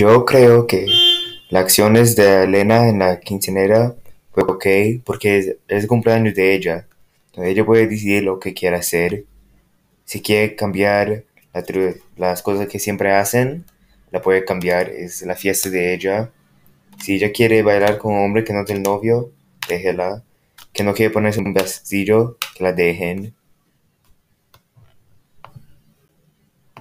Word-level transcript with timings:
Yo 0.00 0.24
creo 0.24 0.66
que 0.66 0.86
las 1.50 1.64
acciones 1.64 2.16
de 2.16 2.44
Elena 2.44 2.88
en 2.88 3.00
la 3.00 3.20
quinceañera 3.20 3.96
fue 4.32 4.44
ok 4.44 5.04
porque 5.04 5.36
es, 5.36 5.46
es 5.68 5.82
el 5.82 5.88
cumpleaños 5.88 6.34
de 6.34 6.54
ella. 6.54 6.86
Entonces 7.26 7.52
ella 7.52 7.66
puede 7.66 7.86
decidir 7.86 8.22
lo 8.22 8.40
que 8.40 8.54
quiere 8.54 8.76
hacer. 8.76 9.26
Si 10.06 10.22
quiere 10.22 10.56
cambiar 10.56 11.24
la 11.52 11.62
las 12.16 12.40
cosas 12.40 12.66
que 12.66 12.78
siempre 12.78 13.12
hacen, 13.12 13.66
la 14.10 14.22
puede 14.22 14.46
cambiar. 14.46 14.88
Es 14.88 15.20
la 15.20 15.36
fiesta 15.36 15.68
de 15.68 15.92
ella. 15.92 16.30
Si 17.04 17.16
ella 17.16 17.30
quiere 17.30 17.62
bailar 17.62 17.98
con 17.98 18.14
un 18.14 18.24
hombre 18.24 18.42
que 18.42 18.54
no 18.54 18.64
tiene 18.64 18.80
novio, 18.80 19.30
déjela. 19.68 20.22
Que 20.72 20.82
no 20.82 20.94
quiere 20.94 21.12
ponerse 21.12 21.40
un 21.40 21.52
vestido, 21.52 22.38
que 22.56 22.64
la 22.64 22.72
dejen. 22.72 23.34